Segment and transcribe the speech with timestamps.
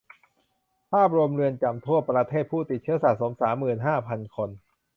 [0.91, 4.49] ภาพรวมเรือนจำทั่วประเทศ ผู้ติดเชื้อสะสมสามหมื่นห้าพันคน